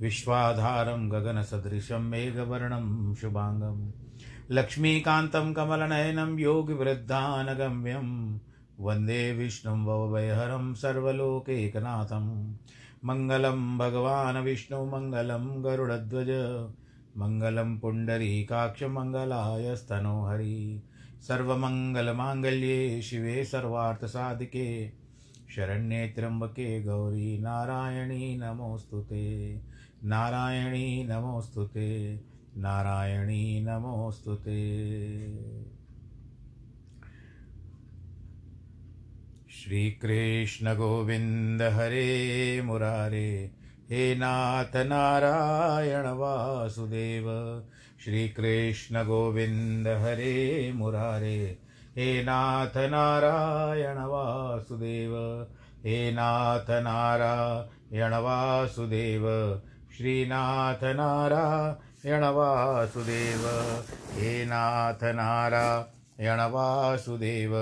[0.00, 3.92] विश्वाधारं गगनसदृशं मेघवर्णं शुभाङ्गं।
[4.50, 8.38] लक्ष्मीकान्तं कमलनयनं योगिवृद्धानगम्यं।
[8.80, 12.56] वंदे विष्णुं भवभयहरं सर्वलोकैकनाथं।
[13.04, 16.68] मङ्गलं भगवान् विष्णु, मङ्गलं गरुडध्वज।
[17.18, 20.82] मङ्गलं पुण्डरीकाक्षमङ्गलाय स्तनोहरि
[21.22, 24.92] सर्वमङ्गलमाङ्गल्ये शिवे सर्वार्थसाधिके।
[25.56, 29.73] शरण्ये त्र्यम्बके गौरी नारायणी नमोऽस्तु ते।
[30.04, 32.20] नारायणी नमोऽस्तु ते।
[32.56, 34.78] नारायणी नमोऽस्तु ते।
[39.50, 43.50] श्रीकृष्णगोविन्द हरे मुरारे,
[43.90, 47.24] हे नाथ नारायण वासुदेव।
[48.04, 51.58] श्रीकृष्णगोविन्द हरे मुरारे,
[51.96, 55.46] हे नाथ नारायण वासुदेव।
[55.86, 59.22] हे नाथ नारायण वासुदेव।
[59.96, 63.44] श्रीनाथ नारायण वासुदेव
[64.14, 67.52] हे नाथ नारायण वासुदेव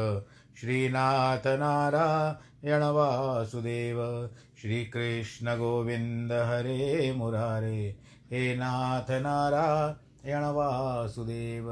[0.56, 3.98] श्रीनाथ नारायण वासुदेव
[4.62, 7.80] श्रीकृष्ण गोविन्द हरे मुरारे।
[8.30, 11.68] हे नाथ नारायण वासुदेव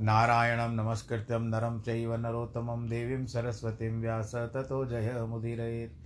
[0.00, 6.05] नारायणं नमस्कृत्यं नरं चैव नरोत्तमं देवीं सरस्वतीं व्यास ततो जयमुदीरयेत्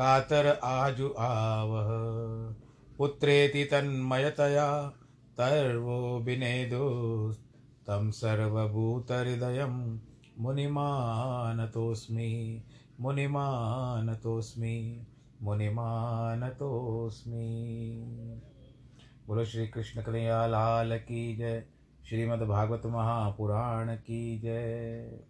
[0.00, 2.54] कातर आजु आवह।
[2.98, 4.92] पुत्रेति तन्मयतया
[5.38, 9.98] तर्वो विनेदुस्तं सर्वभूतहृदयं
[10.38, 12.62] मुनिमानतोऽस्मि
[13.00, 15.06] मुनिमानतोऽस्मि
[15.42, 17.62] मुनिमानतोऽस्मि।
[19.26, 21.64] बोलो श्री कृष्ण कन्हैया लाल की जय।
[22.08, 25.29] श्रीमद् भागवत महापुराण की जय।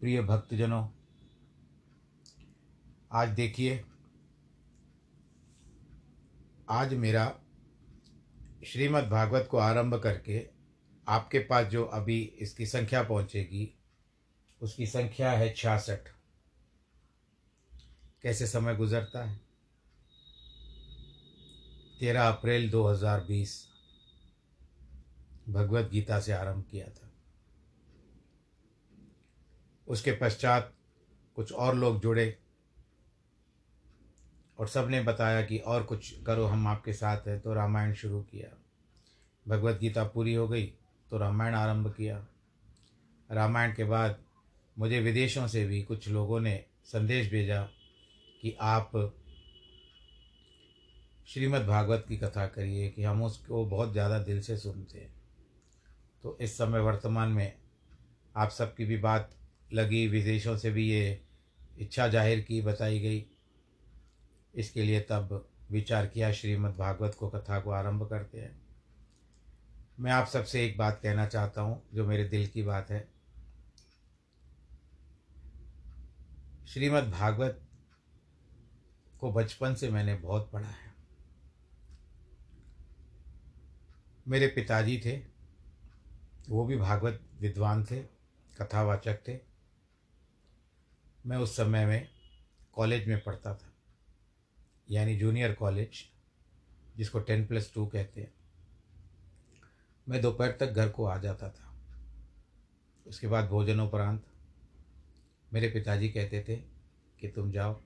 [0.00, 0.88] प्रिय भक्तजनों,
[3.12, 3.84] आज देखिए,
[6.70, 7.40] आज मेरा
[8.66, 10.48] श्रीमद् भागवत को आरंभ करके
[11.08, 13.74] आपके पास जो अभी इसकी संख्या पहुंचेगी,
[14.62, 16.00] उसकी संख्या है छियासठ।
[18.22, 19.40] कैसे समय गुजरता है?
[22.00, 23.68] तेरह अप्रैल 2020
[25.48, 27.08] भगवत गीता से आरंभ किया था।
[29.88, 30.72] उसके पश्चात
[31.36, 32.36] कुछ और लोग जुड़े
[34.58, 38.48] और सबने बताया कि और कुछ करो, हम आपके साथ हैं। तो रामायण शुरू किया।
[39.46, 40.66] भगवत गीता पूरी हो गई
[41.10, 42.16] तो रामायण आरंभ किया।
[43.30, 44.18] रामायण के बाद
[44.76, 47.62] मुझे विदेशों से भी कुछ लोगों ने संदेश भेजा
[48.42, 48.90] कि आप
[51.28, 55.12] श्रीमद् भागवत की कथा करिए, कि हम उसको बहुत ज़्यादा दिल से सुनते हैं।
[56.22, 57.52] तो इस समय वर्तमान में
[58.34, 59.30] आप सबकी भी बात
[59.72, 61.20] लगी, विदेशों से भी ये
[61.78, 63.26] इच्छा ज़ाहिर की, बताई गई।
[64.54, 68.62] इसके लिए तब विचार किया, श्रीमद् भागवत को कथा को आरंभ करते हैं।
[70.00, 73.08] मैं आप सबसे एक बात कहना चाहता हूँ, जो मेरे दिल की बात है।
[76.68, 77.60] श्रीमद् भागवत
[79.20, 80.94] को बचपन से मैंने बहुत पढ़ा है।
[84.28, 85.16] मेरे पिताजी थे,
[86.48, 88.02] वो भी भागवत विद्वान थे,
[88.60, 89.47] कथावाचक थे।
[91.26, 92.08] मैं उस समय में
[92.72, 93.72] कॉलेज में पढ़ता था।
[94.90, 96.04] यानी जूनियर कॉलेज
[96.96, 98.34] जिसको टेन प्लस टू कहते हैं।
[100.08, 101.74] मैं दोपहर तक घर को आ जाता था।
[103.06, 104.26] उसके बाद भोजनोपरांत
[105.52, 106.56] मेरे पिताजी कहते थे
[107.20, 107.80] कि तुम जाओ,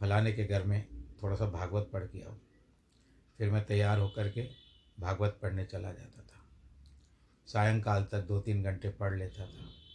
[0.00, 0.88] फलाने के घर में
[1.22, 2.34] थोड़ा सा भागवत पढ़ के आओ।
[3.38, 4.50] फिर मैं तैयार होकर के
[5.00, 6.48] भागवत पढ़ने चला जाता था।
[7.46, 9.85] सायंकाल तक दो तीन घंटे पढ़ लेता था।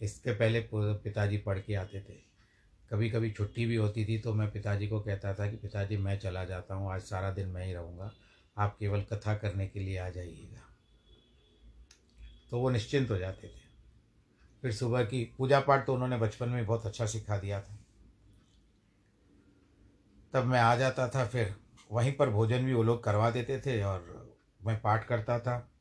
[0.00, 2.14] इसके पहले पिताजी पढ़ के आते थे।
[2.90, 6.18] कभी कभी छुट्टी भी होती थी तो मैं पिताजी को कहता था कि, पिताजी, मैं
[6.18, 8.12] चला जाता हूँ, आज सारा दिन मैं ही रहूँगा।
[8.58, 10.62] आप केवल कथा करने के लिए आ जाइएगा।
[12.50, 13.66] तो वो निश्चिंत हो जाते थे।
[14.62, 17.78] फिर सुबह की पूजा पाठ तो उन्होंने बचपन में बहुत अच्छा सिखा दिया था।
[20.32, 21.54] तब मैं आ जाता था, फिर
[21.92, 24.34] वहीं पर भोजन भी वो लोग करवा देते थे और
[24.66, 25.72] मैं पाठ करता था।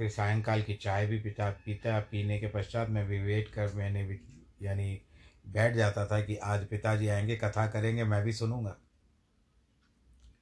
[0.00, 4.04] फिर सायंकाल की चाय भी पीता पीता, पीने के पश्चात मैं भी वेट कर मैंने
[4.04, 4.20] भी,
[4.62, 5.02] यानी
[5.48, 8.76] बैठ जाता था कि आज पिताजी आएँगे, कथा करेंगे, मैं भी सुनूँगा।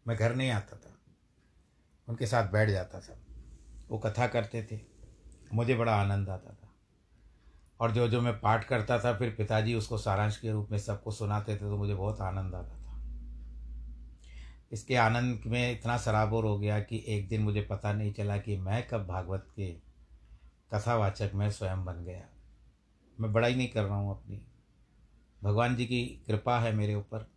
[0.09, 0.95] मैं घर नहीं आता था।
[2.09, 3.19] उनके साथ बैठ जाता था।
[3.89, 4.81] वो कथा करते थे।
[5.55, 6.69] मुझे बड़ा आनंद आता था।
[7.81, 11.11] और जो जो मैं पाठ करता था, फिर पिताजी उसको सारांश के रूप में सबको
[11.11, 12.78] सुनाते थे तो मुझे बहुत आनंद आता
[14.73, 18.57] इसके आनंद में इतना सराबोर हो गया कि एक दिन मुझे पता नहीं चला कि
[18.57, 19.73] मैं कब भागवत के
[20.75, 22.29] कथावाचक में स्वयं बन गया।
[23.21, 24.47] मैं बड़ाई नहीं कर रहा हूँ अपनी।
[25.43, 27.31] भगवान जी की कृपा है मेरे ऊपर।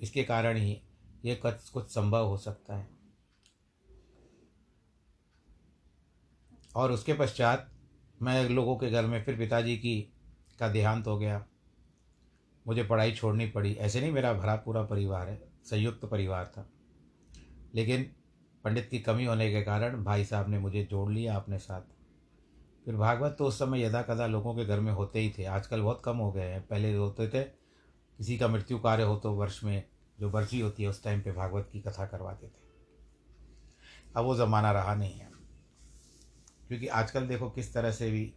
[0.00, 0.82] इसके कारण ही
[1.24, 2.88] ये कुछ कुछ संभव हो सकता है।
[6.76, 7.70] और उसके पश्चात
[8.22, 10.12] मैं लोगों के घर में फिर पिताजी की
[10.58, 11.46] का देहांत हो गया।
[12.66, 16.70] मुझे पढ़ाई छोड़नी पड़ी। ऐसे नहीं मेरा भरा पूरा परिवार है। संयुक्त परिवार था।
[17.74, 18.12] लेकिन
[18.64, 21.82] पंडित की कमी होने के कारण भाई साहब ने मुझे जोड़ लिया अपने साथ।
[22.84, 25.80] फिर भागवत तो उस समय यदा कदा लोगों के घर में होते ही थे। आजकल
[25.80, 27.42] बहुत कम हो गए हैं। पहले होते थे,
[28.18, 29.88] किसी का मृत्यु कार्य हो तो वर्ष में
[30.20, 32.60] जो बरसी होती है, उस टाइम पे भागवत की कथा करवाते थे।
[34.16, 35.30] अब वो ज़माना रहा नहीं है।
[36.68, 38.34] क्योंकि आजकल देखो किस तरह से भी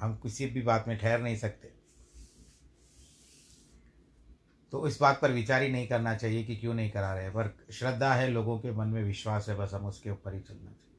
[0.00, 1.75] हम किसी भी बात में ठहर नहीं सकते।
[4.72, 7.54] तो इस बात पर विचार ही नहीं करना चाहिए कि क्यों नहीं करा रहे पर
[7.72, 10.94] श्रद्धा है लोगों के मन में विश्वास है, बस हम उसके ऊपर ही चलना चाहिए।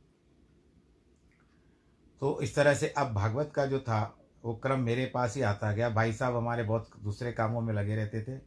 [2.22, 5.72] तो इस तरह से अब भागवत का जो था, वो क्रम मेरे पास ही आता
[5.72, 8.40] गया। भाई साहब हमारे बहुत दूसरे कामों में लगे रहते थे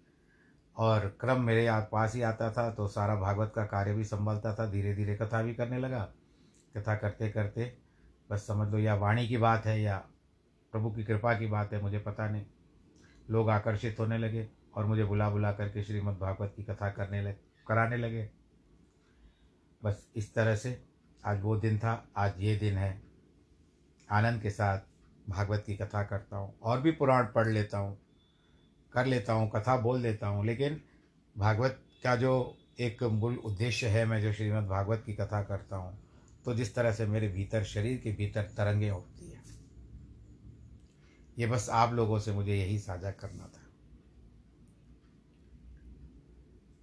[0.76, 4.70] और क्रम मेरे पास ही आता था तो सारा भागवत का कार्य भी संभालता था।
[4.70, 6.02] धीरे धीरे कथा भी करने लगा।
[6.76, 7.76] कथा करते करते
[8.30, 9.96] बस समझ लो या वाणी की बात है या
[10.72, 12.44] प्रभु की कृपा की बात है, मुझे पता नहीं।
[13.30, 17.36] लोग आकर्षित होने लगे। और मुझे बुला बुला करके श्रीमद् भागवत की कथा करने लगे,
[17.66, 18.28] कराने लगे।
[19.82, 20.80] बस इस तरह से
[21.22, 23.00] आज वो दिन था, आज ये दिन है।
[24.08, 24.78] आनंद के साथ
[25.28, 27.98] भागवत की कथा करता हूँ, और भी पुराण पढ़ लेता हूँ,
[28.92, 30.80] कर लेता हूँ, कथा बोल देता हूँ, लेकिन
[31.36, 35.98] भागवत का जो एक मूल उद्देश्य है, मैं जो श्रीमद् भागवत की कथा करता हूँ
[36.44, 39.38] तो जिस तरह से मेरे भीतर, शरीर के भीतर तरंगे उठती है।
[41.38, 43.59] ये बस आप लोगों से मुझे यही साझा करना था।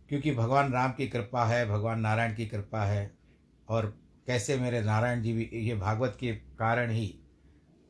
[0.10, 3.16] क्योंकि भगवान राम की कृपा है, भगवान नारायण की कृपा है,
[3.70, 3.86] और
[4.28, 7.20] कैसे मेरे नारायण जी भी, ये भागवत के कारण ही,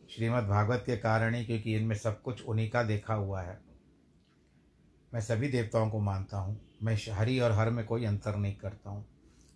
[0.10, 3.60] श्रीमद् भागवत के कारण ही, क्योंकि इनमें सब कुछ उन्हीं का देखा हुआ है।
[5.14, 8.90] मैं सभी देवताओं को मानता हूँ, मैं हरि और हर में कोई अंतर नहीं करता
[8.90, 9.06] हूँ।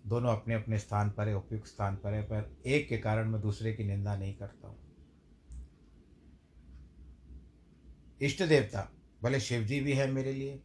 [0.08, 3.42] दोनों अपने अपने स्थान पर है, उपयुक्त स्थान पर है, पर एक के कारण मैं
[3.42, 4.78] दूसरे की निंदा नहीं करता हूँ।
[8.22, 8.90] इष्ट देवता,
[9.24, 10.60] भले शिव जी भी है मेरे लिए,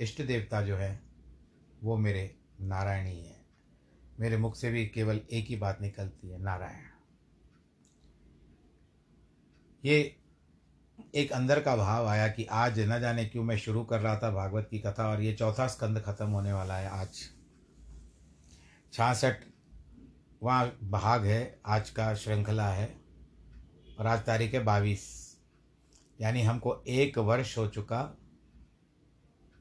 [0.00, 1.09] इष्ट देवता जो है
[1.82, 3.38] वो मेरे नारायण ही। है
[4.20, 6.88] मेरे मुख से भी केवल एक ही बात निकलती है, नारायण।
[9.84, 10.16] ये
[11.14, 14.30] एक अंदर का भाव आया कि आज न जाने क्यों मैं शुरू कर रहा था
[14.30, 17.14] भागवत की कथा और ये चौथा स्कंद खत्म होने वाला है आज।
[18.92, 19.44] छियासठ
[20.42, 23.00] वहाँ भाग है, आज का श्रृंखला है
[23.98, 25.08] और आज तारीख है बाईस
[26.20, 28.02] यानी हमको एक वर्ष हो चुका,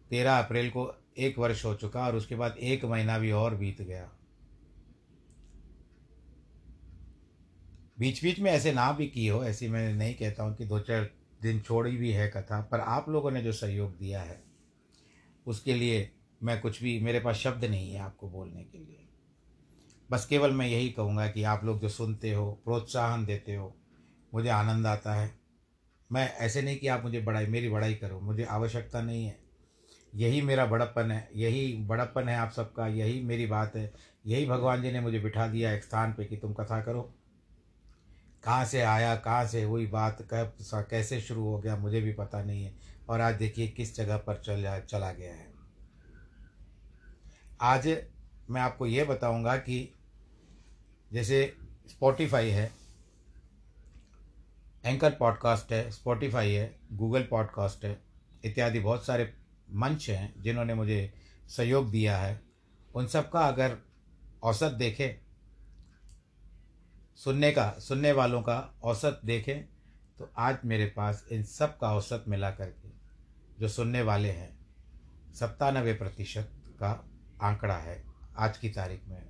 [0.09, 3.81] तेरह अप्रैल को एक वर्ष हो चुका और उसके बाद एक महीना भी और बीत
[3.81, 4.09] गया।
[7.99, 10.79] बीच बीच में ऐसे ना भी की हो, ऐसी मैं नहीं कहता हूँ कि दो
[10.79, 11.09] चार
[11.41, 14.41] दिन छोड़ी भी है कथा, पर आप लोगों ने जो सहयोग दिया है,
[15.45, 16.09] उसके लिए
[16.43, 19.07] मैं कुछ भी, मेरे पास शब्द नहीं है आपको बोलने के लिए।
[20.09, 23.75] बस केवल मैं यही कहूँगा कि आप लोग जो सुनते हो, प्रोत्साहन देते हो,
[24.33, 25.31] मुझे आनंद आता है।
[26.11, 29.48] मैं ऐसे नहीं कि आप मुझे बड़ाई, मेरी बड़ाई करो, मुझे आवश्यकता नहीं है।
[30.15, 33.93] यही मेरा बड़प्पन है, यही बड़प्पन है आप सबका, यही मेरी बात है।
[34.25, 37.01] यही भगवान जी ने मुझे बिठा दिया एक स्थान पे कि तुम कथा करो।
[38.43, 40.57] कहाँ से आया, कहाँ से हुई बात, कब
[40.89, 42.73] कैसे शुरू हो गया, मुझे भी पता नहीं है।
[43.09, 45.47] और आज देखिए किस जगह पर चल, चला गया है।
[47.61, 47.87] आज
[48.49, 49.95] मैं आपको ये बताऊँगा कि
[51.11, 51.53] जैसे
[51.87, 52.71] स्पॉटिफाई है
[54.85, 57.97] एंकर पॉडकास्ट है स्पॉटिफाई है गूगल पॉडकास्ट है,
[58.45, 59.33] इत्यादि बहुत सारे
[59.73, 61.11] मंच हैं जिन्होंने मुझे
[61.47, 62.39] सहयोग दिया है।
[62.91, 63.77] उन सब का अगर
[64.43, 65.19] औसत देखें,
[67.19, 69.63] सुनने का, सुनने वालों का औसत देखें
[70.19, 72.89] तो आज मेरे पास इन सब का औसत मिला करके,
[73.59, 74.57] जो सुनने वाले हैं
[75.33, 76.91] सत्तानवे प्रतिशत का
[77.41, 78.01] आंकड़ा है
[78.37, 79.21] आज की तारीख में।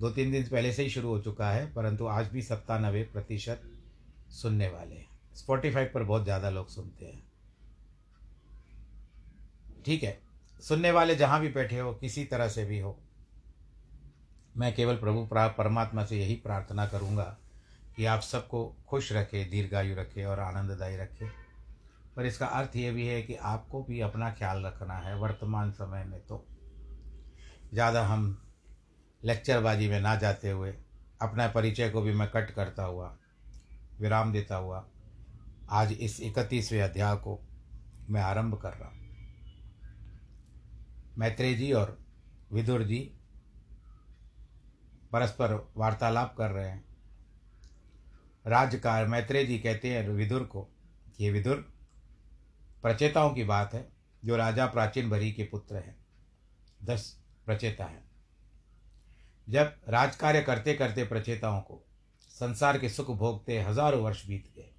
[0.00, 3.62] दो तीन दिन पहले से ही शुरू हो चुका है, परंतु आज भी सत्तानबे प्रतिशत
[4.32, 7.22] सुनने वाले हैं। स्पॉटिफाई पर बहुत ज़्यादा लोग सुनते हैं।
[9.86, 10.18] ठीक है?
[10.62, 12.98] सुनने वाले जहाँ भी बैठे हो, किसी तरह से भी हो,
[14.56, 17.24] मैं केवल प्रभु परमात्मा से यही प्रार्थना करूँगा
[17.96, 21.28] कि आप सबको खुश रखे, दीर्घायु रखे और आनंददायी रखे।
[22.16, 26.04] पर इसका अर्थ ये भी है कि आपको भी अपना ख्याल रखना है वर्तमान समय
[26.04, 26.44] में तो।
[27.72, 28.36] ज़्यादा हम
[29.22, 30.74] लेक्चरबाजी में ना जाते हुए,
[31.22, 33.14] अपना परिचय को भी मैं कट करता हुआ,
[34.00, 34.84] विराम देता हुआ,
[35.70, 37.40] आज इस इकतीसवें अध्याय को
[38.10, 38.99] मैं आरंभ कर रहा हूँ।
[41.18, 41.98] मैत्रेय जी और
[42.52, 42.98] विदुर जी
[45.12, 46.84] परस्पर वार्तालाप कर रहे हैं।
[48.46, 50.68] राजकार मैत्रेय जी कहते हैं विदुर को
[51.20, 51.56] ये विदुर,
[52.82, 53.86] प्रचेताओं की बात है,
[54.24, 55.96] जो राजा प्राचीन भरी के पुत्र हैं।
[56.84, 57.06] दस
[57.46, 58.04] प्रचेता हैं।
[59.48, 61.82] जब राजकार्य करते करते प्रचेताओं को
[62.30, 64.70] संसार के सुख भोगते हज़ारों वर्ष बीत गए,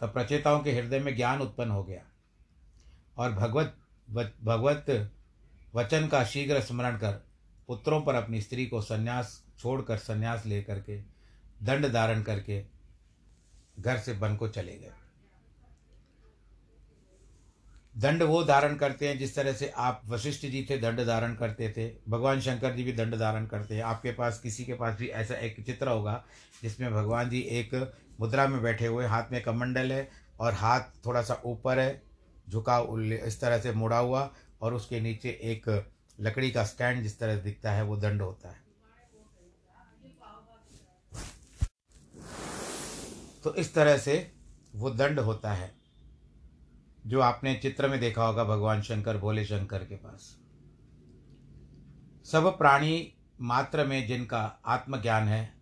[0.00, 2.02] तब प्रचेताओं के हृदय में ज्ञान उत्पन्न हो गया
[3.16, 3.76] और भगवत
[4.10, 5.10] भगवत
[5.74, 7.12] वचन का शीघ्र स्मरण कर
[7.68, 11.00] पुत्रों पर अपनी स्त्री को संन्यास छोड़कर संन्यास ले करके
[11.62, 12.62] दंड धारण करके
[13.80, 14.92] घर से बन को चले गए।
[17.96, 21.72] दंड वो धारण करते हैं जिस तरह से आप वशिष्ठ जी थे, दंड धारण करते
[21.76, 25.06] थे, भगवान शंकर जी भी दंड धारण करते हैं। आपके पास, किसी के पास भी
[25.06, 26.22] ऐसा एक चित्र होगा
[26.62, 27.74] जिसमें भगवान जी एक
[28.20, 30.08] मुद्रा में बैठे हुए, हाथ में कमंडल है
[30.40, 32.09] और हाथ थोड़ा सा ऊपर है
[32.50, 32.78] झुका
[33.16, 34.30] इस तरह से मुड़ा हुआ
[34.60, 35.68] और उसके नीचे एक
[36.18, 38.68] लकड़ी का स्टैंड जिस तरह दिखता है, वो दंड होता है।
[43.44, 44.32] तो इस तरह से
[44.74, 45.72] वो दंड होता है,
[47.06, 50.36] जो आपने चित्र में देखा होगा भगवान शंकर, भोले शंकर के पास।
[52.26, 55.52] सब प्राणी मात्र में जिनका आत्मज्ञान है,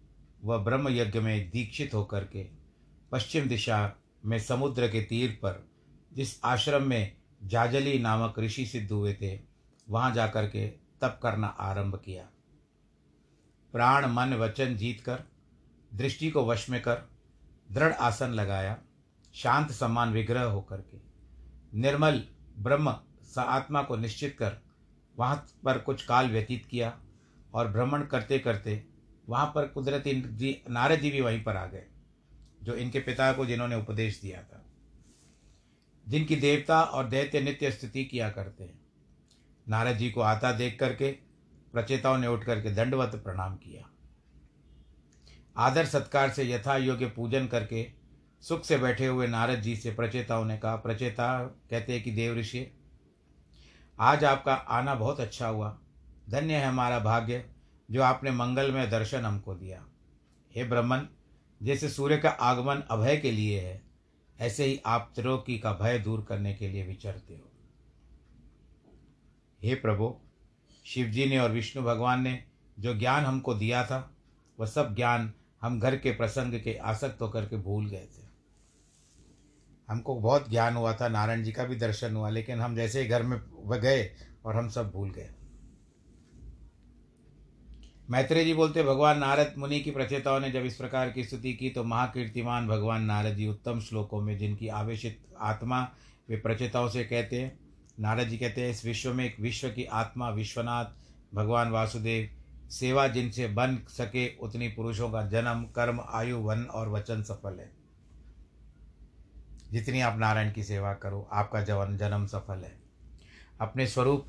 [0.45, 2.47] वह ब्रह्म यज्ञ में दीक्षित होकर के
[3.13, 5.68] पश्चिम दिशा में समुद्र के तीर पर
[6.19, 9.39] जिस आश्रम में जाजली नामक ऋषि सिद्ध हुए थे,
[9.89, 10.67] वहाँ जाकर के
[11.01, 12.23] तप करना आरंभ किया।
[13.75, 15.23] प्राण मन वचन जीत कर,
[15.93, 17.03] दृष्टि को वश में कर,
[17.73, 18.77] दृढ़ आसन लगाया,
[19.35, 21.01] शांत समान विग्रह होकर के।
[21.81, 22.23] निर्मल
[22.59, 24.57] ब्रह्म स आत्मा को निश्चित कर
[25.17, 26.97] वहाँ पर कुछ काल व्यतीत किया
[27.55, 28.83] और भ्रमण करते करते
[29.29, 31.85] वहाँ पर कुदरती नारद जी भी वहीं पर आ गए,
[32.63, 34.58] जो इनके पिता को जिन्होंने उपदेश दिया था।
[36.09, 38.81] जिनकी देवता और दैत्य नित्य स्थिति किया करते हैं।
[39.69, 41.11] नारद जी को आता देख करके
[41.73, 43.89] प्रचेताओं ने उठ करके दंडवत प्रणाम किया।
[45.57, 47.87] आदर सत्कार से यथा योग्य पूजन करके
[48.41, 52.35] सुख से बैठे हुए नारद जी से प्रचेताओं ने कहा, प्रचेता, कहते हैं कि देव
[52.35, 52.67] ऋषि
[54.01, 55.79] आज आपका आना बहुत अच्छा हुआ।
[56.31, 57.51] धन्य है हमारा भाग्य
[57.91, 59.85] जो आपने मंगल में दर्शन हमको दिया।
[60.57, 61.09] हे ब्रह्मन,
[61.63, 63.88] जैसे सूर्य का आगमन अभय के लिए है
[64.41, 67.51] ऐसे ही आप त्रिलोकी का भय दूर करने के लिए विचरते हो।
[69.63, 70.15] हे प्रभु
[70.87, 72.45] शिव जी ने और विष्णु भगवान ने
[72.79, 74.15] जो ज्ञान हमको दिया था,
[74.61, 78.27] वह सब ज्ञान हम घर के प्रसंग के आसक्त होकर के भूल गए थे।
[79.89, 83.09] हमको बहुत ज्ञान हुआ था, नारायण जी का भी दर्शन हुआ, लेकिन हम जैसे ही
[83.09, 83.41] घर में
[83.81, 85.31] गए और हम सब भूल गए
[88.11, 91.71] मैत्रेय जी बोलते, भगवान नारद मुनि की प्रचेताओं ने जब इस प्रकार की स्तुति की
[91.71, 95.89] तो महाकीर्तिमान भगवान नारद जी उत्तम श्लोकों में, जिनकी आवेशित आत्मा
[96.29, 97.61] वे प्रचेताओं से कहते हैं,
[98.01, 100.85] नारद जी कहते हैं, इस विश्व में एक विश्व की आत्मा, विश्वनाथ,
[101.35, 102.31] भगवान वासुदेव,
[102.71, 107.71] सेवा जिनसे बन सके, उतनी पुरुषों का जन्म, कर्म, आयु, वन और वचन सफल है।
[109.73, 112.79] जितनी आप नारायण की सेवा करो, आपका जवन, जन्म सफल है।
[113.61, 114.27] अपने स्वरूप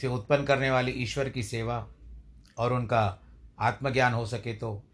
[0.00, 1.86] से उत्पन्न करने वाली ईश्वर की सेवा
[2.58, 3.18] और उनका
[3.58, 4.84] आत्मज्ञान हो सके तो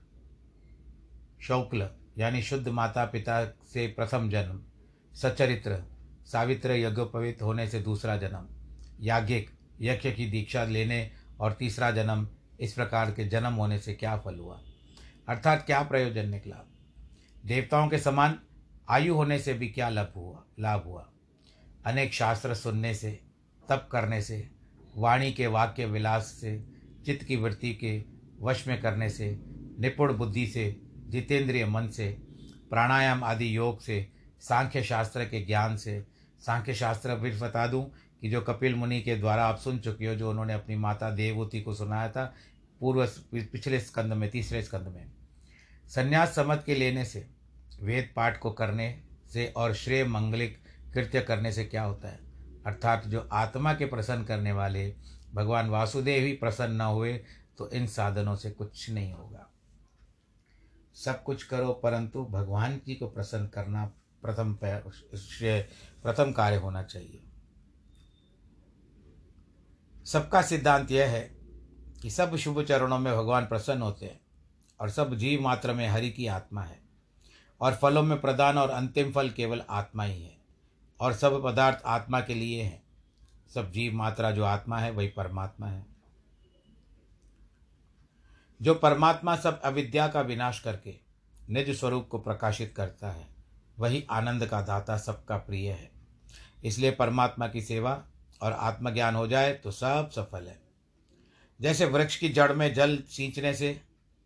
[1.42, 4.62] शौक्ल, यानी शुद्ध माता पिता से प्रथम जन्म
[5.14, 5.82] सचरित्र
[6.26, 8.48] सावित्र यज्ञोपवित होने से दूसरा जन्म,
[9.00, 9.50] याज्ञिक
[9.80, 12.28] यज्ञ की दीक्षा लेने और तीसरा जन्म,
[12.60, 14.60] इस प्रकार के जन्म होने से क्या फल हुआ?
[15.28, 16.56] अर्थात क्या प्रयोजन निकला?
[17.46, 18.38] देवताओं के समान
[18.88, 21.10] आयु होने से भी क्या लाभ हुआ लाभ हुआ?
[21.86, 23.20] अनेक शास्त्र सुनने से,
[23.68, 24.50] तप करने से,
[24.96, 26.79] वाणी के वाक्य विलास से
[27.10, 28.04] चित्त की वृत्ति के
[28.40, 29.38] वश में करने से,
[29.80, 32.18] निपुण बुद्धि से, जितेंद्रिय मन से,
[32.70, 36.06] प्राणायाम आदि योग से, सांख्य शास्त्र के ज्ञान से,
[36.40, 40.14] सांख्य शास्त्र भी बता दूँ कि जो कपिल मुनि के द्वारा आप सुन चुके हो,
[40.14, 42.34] जो उन्होंने अपनी माता देवभूति को सुनाया था,
[42.80, 45.06] पूर्व पिछले स्कंद में, तीसरे स्कंद में।
[45.88, 47.26] संन्यास समझ के लेने से,
[47.80, 49.02] वेद पाठ को करने
[49.32, 50.58] से और श्रेय मंगलिक
[50.94, 52.18] कृत्य करने से क्या होता है?
[52.66, 54.94] अर्थात जो आत्मा के प्रसन्न करने वाले
[55.34, 57.12] भगवान वासुदेव ही प्रसन्न न हुए
[57.58, 59.46] तो इन साधनों से कुछ नहीं होगा।
[60.96, 63.84] सब कुछ करो, परंतु भगवान जी को प्रसन्न करना
[64.22, 64.54] प्रथम
[65.16, 65.60] श्रेय,
[66.02, 67.22] प्रथम कार्य होना चाहिए।
[70.06, 71.20] सबका सिद्धांत यह है
[72.02, 74.20] कि सब शुभ चरणों में भगवान प्रसन्न होते हैं,
[74.80, 76.78] और सब जीव मात्र में हरि की आत्मा है,
[77.60, 80.36] और फलों में प्रदान और अंतिम फल केवल आत्मा ही है,
[81.00, 82.82] और सब पदार्थ आत्मा के लिए हैं।
[83.54, 85.86] सब जीव मात्रा जो आत्मा है, वही परमात्मा है।
[88.62, 90.94] जो परमात्मा सब अविद्या का विनाश करके
[91.50, 93.26] निज स्वरूप को प्रकाशित करता है,
[93.78, 95.90] वही आनंद का दाता सबका प्रिय है।
[96.64, 98.04] इसलिए परमात्मा की सेवा
[98.42, 100.60] और आत्मज्ञान हो जाए तो सब सफल है।
[101.60, 103.80] जैसे वृक्ष की जड़ में जल सींचने से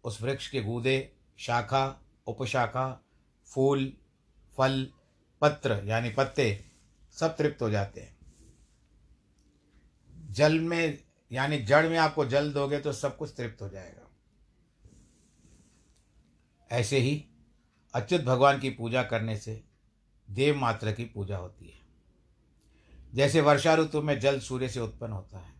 [0.05, 3.01] उस वृक्ष के गूदे, शाखा, उपशाखा,
[3.47, 3.93] फूल,
[4.59, 4.87] फल,
[5.41, 6.65] पत्र यानी पत्ते
[7.13, 8.14] सब तृप्त हो जाते हैं।
[10.35, 10.99] जल में,
[11.31, 14.03] यानी जड़ में आपको जल दोगे तो सब कुछ तृप्त हो जाएगा।
[16.71, 17.25] ऐसे ही
[17.95, 19.63] अच्युत भगवान की पूजा करने से
[20.29, 21.83] देव मात्र की पूजा होती है।
[23.15, 25.53] जैसे वर्षा ऋतु में जल सूर्य से उत्पन्न होता है,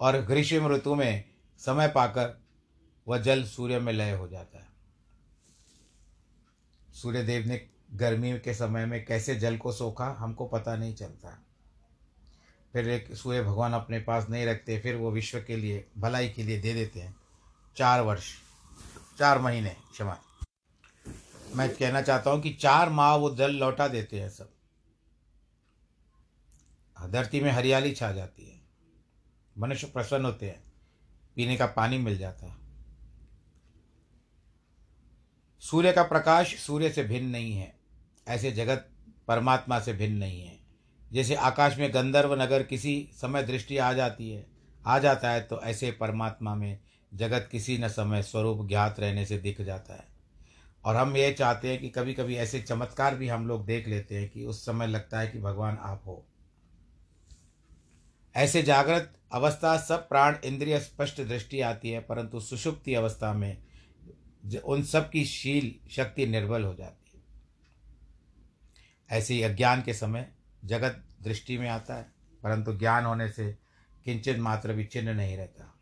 [0.00, 1.24] और ग्रीष्म ऋतु में
[1.60, 2.38] समय पाकर
[3.06, 4.66] वह जल सूर्य में लय हो जाता है।
[6.94, 11.44] सूर्य देव ने गर्मी के समय में कैसे जल को सोखा, हमको पता नहीं चलता।
[12.72, 16.42] फिर एक सूर्य भगवान अपने पास नहीं रखते, फिर वो विश्व के लिए, भलाई के
[16.42, 17.16] लिए दे देते हैं।
[17.76, 18.34] चार वर्ष,
[19.18, 20.18] चार महीने क्षमा।
[21.56, 24.52] मैं कहना चाहता हूँ कि चार माह वो जल लौटा देते हैं सब।
[27.06, 28.60] धरती में हरियाली छा जाती है।
[29.58, 30.72] मनुष्य प्रसन्न होते हैं।
[31.36, 32.56] पीने का पानी मिल जाता है।
[35.60, 37.78] सूर्य का प्रकाश सूर्य से भिन्न नहीं है।
[38.28, 38.90] ऐसे जगत
[39.28, 40.57] परमात्मा से भिन्न नहीं है।
[41.12, 44.46] जैसे आकाश में गंधर्व नगर किसी समय दृष्टि आ जाती है,
[44.86, 46.78] आ जाता है तो ऐसे परमात्मा में
[47.14, 50.06] जगत किसी न समय स्वरूप ज्ञात रहने से दिख जाता है।
[50.84, 54.18] और हम ये चाहते हैं कि कभी कभी ऐसे चमत्कार भी हम लोग देख लेते
[54.18, 56.24] हैं कि उस समय लगता है कि भगवान आप हो।
[58.34, 63.56] ऐसे जागृत अवस्था सब प्राण इंद्रिय स्पष्ट दृष्टि आती है, परंतु सुषुप्ति अवस्था में
[64.64, 67.22] उन सब की शील शक्ति निर्बल हो जाती है।
[69.18, 70.32] ऐसे ही अज्ञान के समय
[70.68, 73.58] जगत दृष्टि में आता है, परंतु ज्ञान होने से
[74.04, 75.74] किंचन मात्र चिन्ह नहीं रहता।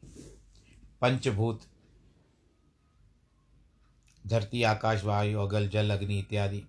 [1.01, 1.61] पंचभूत,
[4.27, 6.63] धरती, आकाश, वायु, अगल, जल, अग्नि इत्यादि,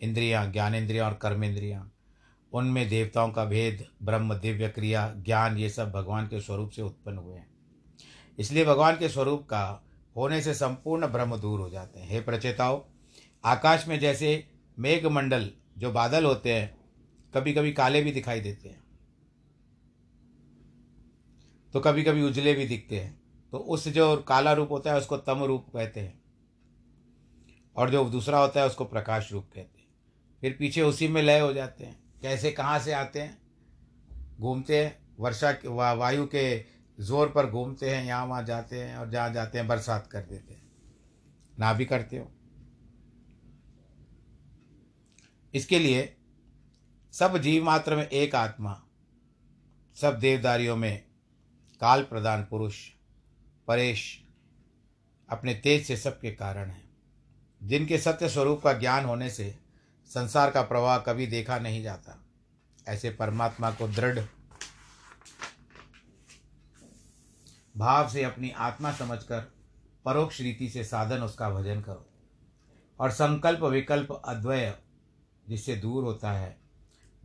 [0.00, 1.90] इंद्रियाँ ज्ञानेन्द्रियाँ और कर्मेंद्रियाँ,
[2.52, 7.18] उनमें देवताओं का भेद, ब्रह्म, दिव्य क्रिया, ज्ञान, ये सब भगवान के स्वरूप से उत्पन्न
[7.18, 7.46] हुए हैं।
[8.38, 9.82] इसलिए भगवान के स्वरूप का
[10.16, 12.80] होने से संपूर्ण ब्रह्म दूर हो जाते हैं। हे प्रचेताओं,
[13.44, 14.48] आकाश में जैसे
[14.78, 16.83] मेघमंडल जो बादल होते हैं
[17.34, 18.84] कभी कभी काले भी दिखाई देते हैं।
[21.72, 25.16] तो कभी कभी उजले भी दिखते हैं। तो उस जो काला रूप होता है उसको
[25.16, 26.22] तम रूप कहते हैं।
[27.76, 29.88] और जो दूसरा होता है उसको प्रकाश रूप कहते हैं।
[30.40, 33.42] फिर पीछे उसी में लय हो जाते हैं। कैसे कहाँ से आते हैं?
[34.40, 36.64] घूमते हैं। वर्षा वा, वायु के
[37.00, 40.54] ज़ोर पर घूमते हैं। यहाँ वहाँ जाते हैं और जहाँ जाते हैं बरसात कर देते
[40.54, 40.62] हैं।
[41.58, 42.30] ना भी करते हो।
[45.54, 46.16] इसके लिए
[47.18, 48.82] सब जीव मात्र में एक आत्मा,
[49.94, 51.04] सब देवदारियों में
[51.80, 52.88] काल प्रदान पुरुष,
[53.68, 54.24] परेश
[55.28, 56.82] अपने तेज से सबके कारण है।
[57.62, 59.58] जिनके सत्य स्वरूप का ज्ञान होने से
[60.06, 62.24] संसार का प्रवाह कभी देखा नहीं जाता।
[62.88, 64.18] ऐसे परमात्मा को दृढ़
[67.76, 69.40] भाव से अपनी आत्मा समझकर
[70.04, 72.10] परोक्ष रीति से साधन उसका भजन करो।
[73.00, 74.78] और संकल्प विकल्प अद्वय
[75.48, 76.63] जिससे दूर होता है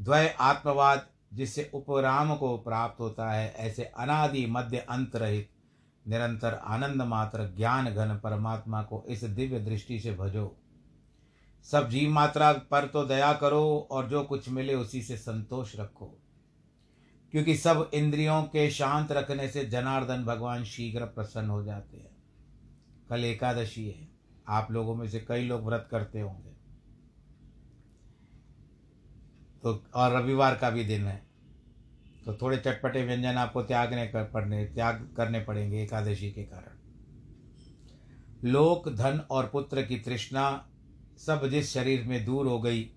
[0.01, 5.49] द्वय आत्मवाद जिससे उपराम को प्राप्त होता है, ऐसे अनादि मध्य अंत रहित
[6.07, 10.57] निरंतर आनंद मात्र ज्ञान घन परमात्मा को इस दिव्य दृष्टि से भजो।
[11.63, 16.05] सब जीव मात्रा पर तो दया करो और जो कुछ मिले उसी से संतोष रखो।
[17.31, 22.23] क्योंकि सब इंद्रियों के शांत रखने से जनार्दन भगवान शीघ्र प्रसन्न हो जाते हैं।
[23.09, 24.07] कल एकादशी है।
[24.47, 26.58] आप लोगों में से कई लोग व्रत करते होंगे।
[29.63, 31.23] तो और रविवार का भी दिन है।
[32.25, 36.77] तो थोड़े चटपटे व्यंजन आपको त्यागने कर पड़ने त्याग करने पड़ेंगे एकादशी के कारण।
[38.49, 40.69] लोक, धन और पुत्र की तृष्णा
[41.17, 42.89] सब जिस शरीर में दूर हो गई,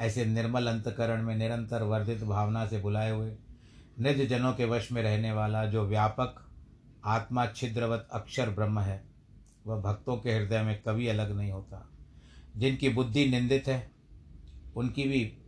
[0.00, 3.36] ऐसे निर्मल अंतकरण में निरंतर वर्धित भावना से बुलाए हुए,
[3.98, 6.48] निज जनों के वश में रहने वाला जो व्यापक,
[7.04, 9.04] आत्मा छिद्रवत अक्षर ब्रह्म है,
[9.66, 11.90] वह भक्तों के हृदय में कभी अलग नहीं होता।
[12.56, 13.90] जिनकी बुद्धि निंदित है,
[14.76, 15.38] उनकी भी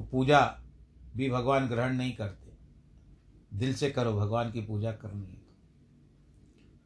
[0.00, 0.58] पूजा
[1.16, 2.52] भी भगवान ग्रहण नहीं करते।
[3.58, 5.52] दिल से करो, भगवान की पूजा करनी है तो।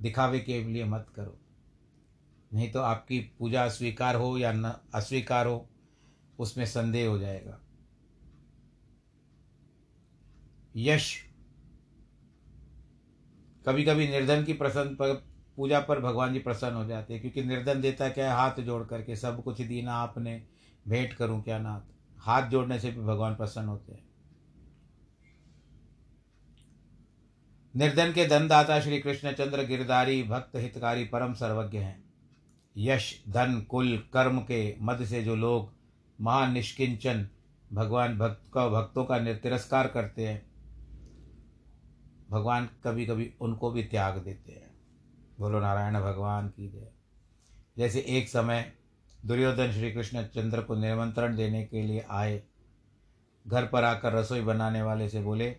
[0.02, 1.38] दिखावे के लिए मत करो।
[2.52, 5.68] नहीं तो आपकी पूजा स्वीकार हो या न अस्वीकार हो,
[6.38, 7.60] उसमें संदेह हो जाएगा।
[10.76, 11.22] यश।
[13.66, 15.14] कभी कभी निर्धन की प्रसन्न पर,
[15.56, 18.84] पूजा पर भगवान जी प्रसन्न हो जाते हैं, क्योंकि निर्धन देता क्या है हाथ जोड़
[18.84, 20.46] करके सब कुछ दीना आपने,
[20.88, 21.95] भेंट करूँ क्या नाथ?
[22.26, 24.06] हाथ जोड़ने से भी भगवान प्रसन्न होते हैं।
[27.76, 32.04] निर्धन के धनदाता श्री कृष्णचंद्र गिरधारी भक्त हितकारी परम सर्वज्ञ हैं।
[32.76, 35.72] यश, धन, कुल, कर्म के मद से जो लोग
[36.20, 37.28] महान निष्किंचन
[37.72, 40.46] भगवान भक्त का, भक्तों का तिरस्कार करते हैं,
[42.30, 44.70] भगवान कभी कभी उनको भी त्याग देते हैं।
[45.40, 46.92] बोलो नारायण, भगवान की जय।
[47.78, 48.72] जैसे एक समय
[49.26, 52.42] दुर्योधन श्री कृष्ण चंद्र को निमंत्रण देने के लिए आए।
[53.46, 55.56] घर पर आकर रसोई बनाने वाले से बोले,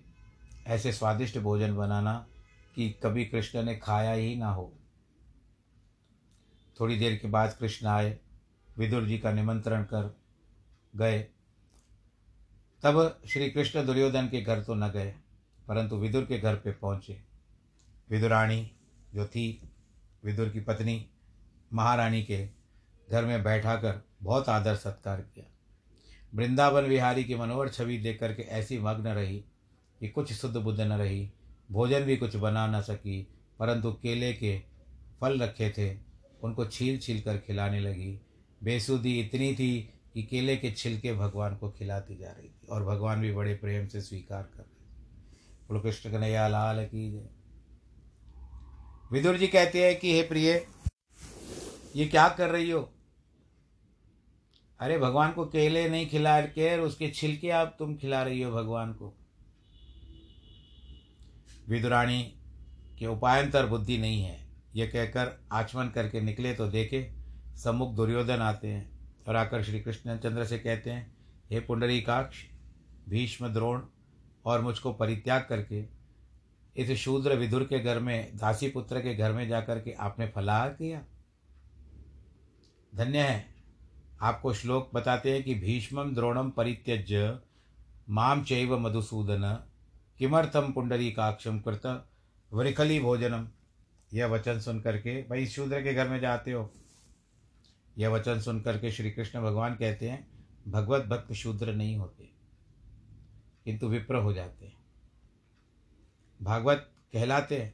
[0.68, 2.14] ऐसे स्वादिष्ट भोजन बनाना
[2.76, 4.72] कि कभी कृष्ण ने खाया ही ना हो।
[6.80, 8.18] थोड़ी देर के बाद कृष्ण आए,
[8.78, 10.16] विदुर जी का निमंत्रण कर
[10.96, 11.20] गए।
[12.84, 15.14] तब श्री कृष्ण दुर्योधन के घर तो न गए,
[15.68, 17.22] परंतु विदुर के घर पे पहुँचे।
[18.10, 18.72] विदुरानी
[19.14, 19.72] जो थी,
[20.24, 21.06] विदुर की पत्नी,
[21.74, 22.57] महारानी के
[23.12, 25.46] घर में बैठा कर बहुत आदर सत्कार किया।
[26.36, 29.44] वृंदावन विहारी की मनोहर छवि देख करके ऐसी मग्न रही
[30.00, 31.32] कि कुछ शुद्ध बुद्ध न रही,
[31.72, 33.28] भोजन भी कुछ बना न सकी,
[33.60, 34.60] परंतु केले के
[35.22, 35.98] फल रखे थे,
[36.44, 38.22] उनको छील छील कर खिलाने लगी।
[38.64, 43.22] बेसुदी इतनी थी कि केले के छिलके भगवान को खिलाती जा रही थी और भगवान
[43.22, 44.90] भी बड़े प्रेम से स्वीकार कर रहे थे।
[45.68, 47.30] बोलो, कृष्ण कन्हैया, लाल की जय।
[49.12, 50.68] विदुर जी कहते हैं कि, हे प्रिय,
[51.96, 52.94] ये क्या कर रही हो?
[54.80, 58.94] अरे, भगवान को केले नहीं खिला के उसके छिलके आप तुम खिला रही हो भगवान
[58.94, 59.18] को।
[61.70, 62.34] विदुराणी,
[63.00, 67.14] के उपायंतर बुद्धि नहीं है। ये कहकर आचमन करके निकले तो देखे,
[67.56, 71.18] सम्मुख दुर्योधन आते हैं और आकर श्री कृष्ण चंद्र से कहते हैं,
[71.52, 72.38] हे पुंडरी काक्ष
[73.10, 73.82] भीष्म, द्रोण
[74.46, 75.86] और मुझको परित्याग करके,
[76.78, 80.68] इस शूद्र विदुर के घर में, दासी पुत्र के घर में जाकर के आपने फलाह
[80.68, 81.04] किया।
[82.96, 83.57] धन्य है
[84.22, 87.38] आपको श्लोक बताते हैं कि भीष्मम द्रोणम परित्यज्य
[88.10, 89.44] माम चैव मधुसूदन
[90.20, 91.86] किमर्थम पुंडरी काक्षम कृत,
[92.52, 93.48] वृखली भोजनम
[94.12, 96.70] यह वचन सुन करके भाई शूद्र के घर में जाते हो।
[97.98, 100.28] यह वचन सुन करके श्री कृष्ण भगवान कहते हैं,
[100.68, 102.30] भगवत भक्त शूद्र नहीं होते,
[103.66, 104.76] किंतु विप्र हो जाते हैं।
[106.40, 107.74] भागवत कहलाते हैं,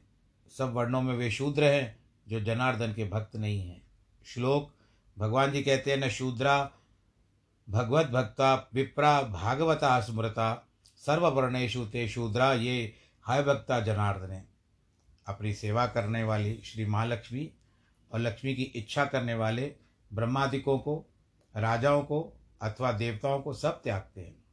[0.50, 1.96] सब वर्णों में वे शूद्र हैं,
[2.28, 3.82] जो जनार्दन के भक्त नहीं हैं।
[4.26, 4.72] श्लोक
[5.18, 6.70] भगवान जी कहते हैं, न शूद्रा,
[7.70, 12.94] भगवत भक्ता, विप्रा, भागवता, स्मृता सर्ववर्णेशु ते शूद्रा, ये
[13.28, 14.42] हय भक्ता जनार्दन।
[15.26, 17.52] अपनी सेवा करने वाली श्री महालक्ष्मी
[18.12, 19.74] और लक्ष्मी की इच्छा करने वाले
[20.12, 21.06] ब्रह्मादिकों को,
[21.56, 24.44] राजाओं को अथवा देवताओं को सब त्यागते हैं।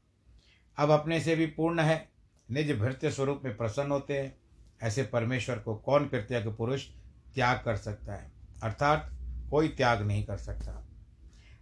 [0.78, 2.12] अब अपने से भी पूर्ण है,
[2.52, 4.38] निज भृत्य स्वरूप में प्रसन्न होते हैं।
[4.84, 6.88] ऐसे परमेश्वर को कौन कृत्यज्ञ पुरुष
[7.36, 8.32] त्याग कर सकता है?
[8.64, 9.12] अर्थात
[9.52, 10.78] कोई त्याग नहीं कर सकता।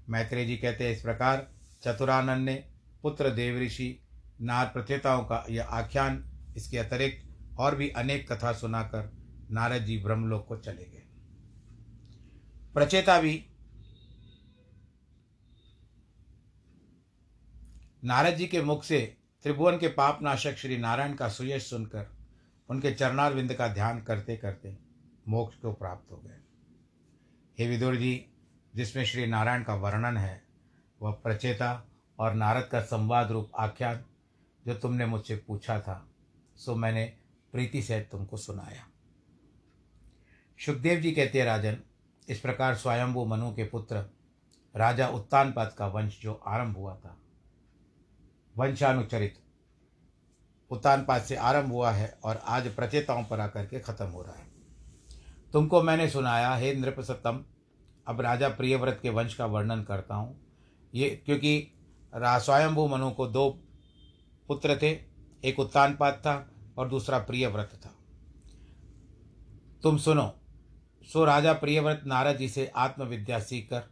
[0.10, 1.48] मैत्रेय जी कहते हैं इस प्रकार
[1.84, 2.56] चतुरानंद ने
[3.04, 3.98] पुत्र देव ऋषि
[4.42, 6.24] नार प्रथेताओं का यह आख्यान,
[6.58, 9.12] इसके अतिरिक्त और भी अनेक कथा सुनाकर
[9.52, 11.04] नारद जी ब्रह्मलोक को चले गए।
[12.74, 13.46] प्रचेता भी
[18.04, 19.00] नारद जी के मुख से
[19.46, 22.08] त्रिभुवन के पाप नाशक श्री नारायण का सुयश सुनकर
[22.70, 24.78] उनके चरणारविंद का ध्यान करते करते
[25.28, 26.38] मोक्ष को प्राप्त हो गए।
[27.60, 28.26] हे विदुर जी,
[28.76, 30.42] जिसमें श्री नारायण का वर्णन है,
[31.02, 31.72] वह प्रचेता
[32.20, 34.04] और नारद का संवाद रूप आख्यान
[34.66, 36.08] जो तुमने मुझसे पूछा था,
[36.56, 37.04] सो मैंने
[37.54, 38.86] प्रीति से तुमको सुनाया।
[40.60, 41.78] सुखदेव जी कहते हैं, राजन,
[42.30, 44.06] इस प्रकार स्वयंभू मनु के पुत्र
[44.76, 47.18] राजा उत्तानपाद का वंश जो आरंभ हुआ था,
[48.56, 49.40] वंशानुचरित
[50.72, 54.49] उत्तानपाद से आरंभ हुआ है और आज प्रचेताओं पर आकर के खत्म हो रहा है।
[55.54, 57.44] तुमको मैंने सुनाया, हे नृपसतम
[58.08, 60.40] अब राजा प्रियव्रत के वंश का वर्णन करता हूँ।
[60.94, 61.72] ये, क्योंकि
[62.16, 63.50] स्वयंभू मनु को दो
[64.48, 64.90] पुत्र थे,
[65.44, 67.94] एक उत्तानपाद था और दूसरा प्रियव्रत था।
[69.84, 70.32] तुम सुनो,
[71.10, 73.84] सो राजा प्रियव्रत नारद जी से आत्मविद्या सीखकर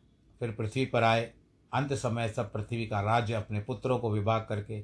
[0.41, 1.31] फिर पृथ्वी पर आए।
[1.71, 4.81] अंत समय सब पृथ्वी का राज्य अपने पुत्रों को विभाग करके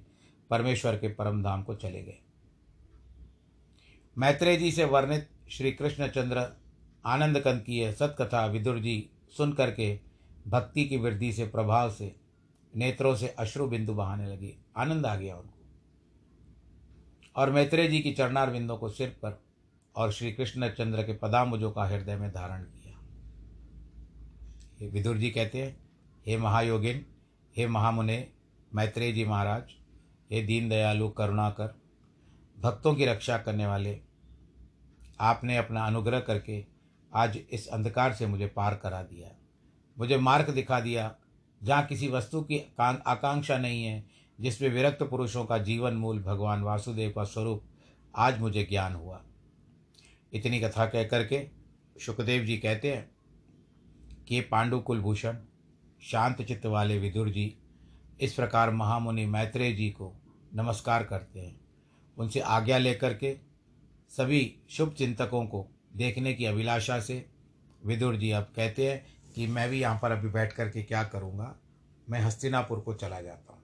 [0.49, 2.19] परमेश्वर के परम धाम को चले गए।
[4.17, 6.45] मैत्रेय जी से वर्णित श्री कृष्णचंद्र
[7.05, 9.99] आनंद कंद की यह सतकथा विदुर जी सुन करके
[10.47, 12.15] भक्ति की वृद्धि से, प्रभाव से,
[12.75, 15.53] नेत्रों से अश्रु बिंदु बहाने लगी। आनंद आ गया उनको।
[17.35, 19.43] और मैत्रेय जी की चरणार बिंदों को सिर पर
[19.95, 22.83] और श्री कृष्ण चंद्र के पदामुजों का हृदय में धारण किया।
[24.87, 25.79] विदुर जी कहते हैं,
[26.25, 27.05] हे महायोगिन,
[27.57, 28.27] हे महामुने,
[28.75, 29.63] मैत्रेय जी महाराज,
[30.31, 31.75] हे दीन दयालु करुणाकर,
[32.59, 34.01] भक्तों की रक्षा करने वाले,
[35.19, 36.72] आपने अपना अनुग्रह करके
[37.15, 39.31] आज इस अंधकार से मुझे पार करा दिया
[39.97, 41.15] मुझे मार्ग दिखा दिया,
[41.63, 44.05] जहाँ किसी वस्तु की आकांक्षा नहीं है,
[44.39, 47.63] जिसमें विरक्त पुरुषों का जीवन मूल भगवान वासुदेव का स्वरूप
[48.15, 49.21] आज मुझे ज्ञान हुआ।
[50.33, 51.47] इतनी कथा कह करके
[52.05, 53.11] सुखदेव जी कहते हैं
[54.27, 55.37] कि पांडु कुलभूषण
[56.01, 57.55] शांत चित्त वाले विदुर जी,
[58.21, 60.13] इस प्रकार महामुनि मैत्रेय जी को
[60.53, 61.59] नमस्कार करते हैं।
[62.17, 63.37] उनसे आज्ञा लेकर के
[64.09, 67.25] सभी शुभ चिंतकों को देखने की अभिलाषा से।
[67.85, 71.03] विदुर जी अब कहते हैं कि मैं भी यहाँ पर अभी बैठ कर के क्या
[71.03, 71.55] करूँगा?
[72.09, 73.61] मैं हस्तिनापुर को चला जाता हूँ।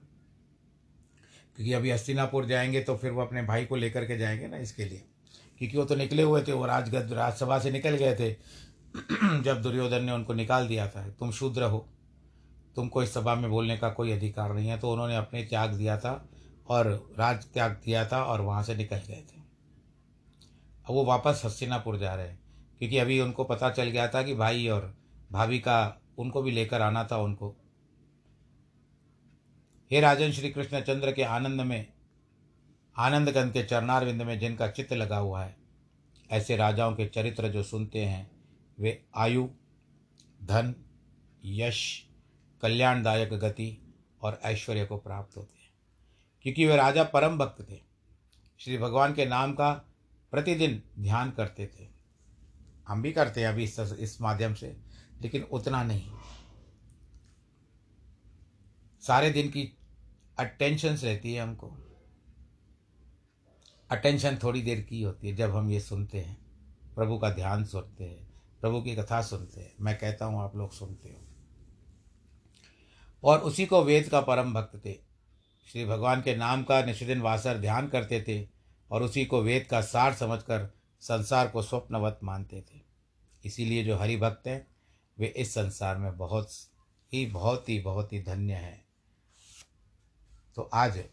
[1.56, 4.84] क्योंकि अभी हस्तिनापुर जाएँगे तो फिर वो अपने भाई को लेकर के जाएँगे ना इसके
[4.84, 5.04] लिए।
[5.58, 8.32] क्योंकि वो तो निकले हुए थे, वो राजगद, राजसभा से निकल गए थे।
[9.42, 11.88] जब दुर्योधन ने उनको निकाल दिया था, तुम शूद्र हो।
[12.76, 15.98] तुमको इस सभा में बोलने का कोई अधिकार नहीं है। तो उन्होंने अपने त्याग दिया
[15.98, 16.28] था
[16.68, 19.39] और राज त्याग दिया था और वहाँ से निकल गए थे।
[20.90, 22.40] अब वो वापस हस्तिनापुर जा रहे हैं।
[22.78, 24.98] क्योंकि अभी उनको पता चल गया था कि भाई और
[25.32, 27.56] भाभी का उनको भी लेकर आना था उनको।
[29.90, 31.92] हे राजन, श्री कृष्ण चंद्र के आनंद में,
[32.96, 35.56] आनंद गंध के चरणारविंद में जिनका चित्त लगा हुआ है,
[36.30, 38.30] ऐसे राजाओं के चरित्र जो सुनते हैं,
[38.78, 39.48] वे आयु,
[40.44, 40.74] धन,
[41.44, 42.06] यश,
[42.62, 45.70] कल्याणदायक गति और ऐश्वर्य को प्राप्त होते हैं।
[46.42, 47.80] क्योंकि वे राजा परम भक्त थे।
[48.58, 49.89] श्री भगवान के नाम का
[50.30, 51.88] प्रतिदिन ध्यान करते थे।
[52.88, 54.76] हम भी करते हैं अभी इस इस माध्यम से,
[55.22, 56.10] लेकिन उतना नहीं।
[59.02, 59.78] सारे दिन की
[60.38, 61.76] अटेंशन रहती है हमको।
[63.90, 66.36] अटेंशन थोड़ी देर की होती है जब हम ये सुनते हैं।
[66.94, 70.72] प्रभु का ध्यान सुनते हैं, प्रभु की कथा सुनते हैं। मैं कहता हूँ, आप लोग
[70.72, 71.20] सुनते हो।
[73.24, 74.94] और उसी को वेद का परम भक्त थे।
[75.66, 78.59] श्री भगवान के नाम का निष्दिन वासर ध्यान करते थे।
[78.90, 82.80] और उसी को वेद का सार समझकर संसार को स्वप्नवत मानते थे।
[83.44, 84.66] इसीलिए जो हरि भक्त हैं,
[85.18, 86.50] वे इस संसार में बहुत
[87.12, 88.84] ही बहुत ही बहुत ही धन्य हैं।
[90.56, 91.04] तो आज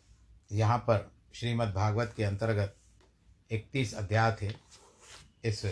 [0.51, 2.75] यहाँ पर श्रीमद् भागवत के अंतर्गत
[3.51, 4.51] इकतीस अध्याय थे।
[5.45, 5.65] इस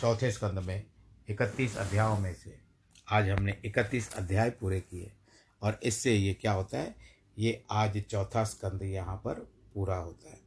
[0.00, 0.86] चौथे स्कंद में
[1.28, 2.60] इकतीस अध्यायों में से
[3.08, 5.12] आज हमने इकतीस अध्याय पूरे किए।
[5.62, 6.96] और इससे ये क्या होता है,
[7.38, 9.34] ये आज चौथा स्कंद यहाँ पर
[9.74, 10.43] पूरा होता है।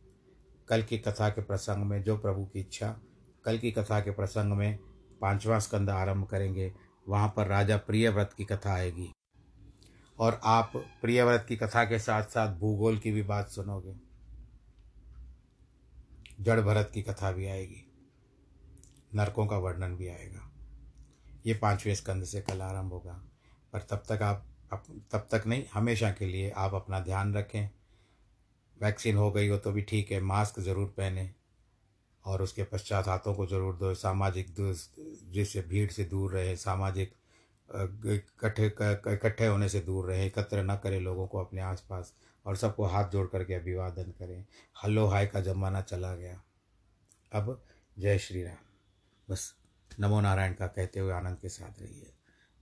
[0.69, 2.99] कल की कथा के प्रसंग में जो प्रभु की इच्छा,
[3.45, 4.79] कल की कथा के प्रसंग में
[5.21, 6.73] पांचवा स्कंद आरंभ करेंगे।
[7.07, 9.13] वहाँ पर राजा प्रियव्रत की कथा आएगी।
[10.19, 13.95] और आप प्रियव्रत की कथा के साथ साथ भूगोल की भी बात सुनोगे।
[16.41, 17.91] जड़ भरत की कथा भी आएगी।
[19.15, 20.51] नरकों का वर्णन भी आएगा।
[21.45, 23.23] ये पाँचवें स्कंद से कल आरंभ होगा।
[23.73, 24.45] पर तब तक आप
[25.11, 27.69] तब तक नहीं, हमेशा के लिए आप अपना ध्यान रखें।
[28.81, 31.29] वैक्सीन हो गई हो तो भी ठीक है, मास्क ज़रूर पहने
[32.25, 34.53] और उसके पश्चात हाथों को ज़रूर दो। सामाजिक
[35.31, 37.13] जिससे भीड़ से दूर रहे, सामाजिक
[37.69, 42.13] इकट्ठे इकट्ठे होने से दूर रहें, एकत्र न करें लोगों को अपने आसपास
[42.45, 46.41] और सबको हाथ जोड़ करके अभिवादन करें। हल्लो हाय का ज़माना चला गया।
[47.31, 47.61] अब
[47.97, 48.65] जय श्री राम।
[49.27, 49.53] बस
[49.91, 52.13] नमो नारायण का कहते हुए आनंद के साथ रहिए।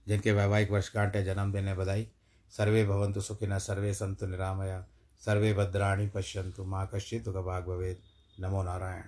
[0.06, 2.08] जिनके वैवाहिक वर्षगांठ है जन्मदिन है, बधाई।
[2.52, 4.84] सर्वे भवंतु सुखिना सर्वे संतु निरामया।
[5.24, 7.98] सर्वे भद्राणि पश्यन्तु माँ कश्चित् भाग भवेत्।
[8.40, 9.04] नमो नारायण।